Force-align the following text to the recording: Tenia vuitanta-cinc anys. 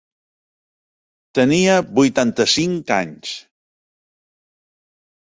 Tenia 1.39 1.75
vuitanta-cinc 1.99 2.93
anys. 2.95 3.35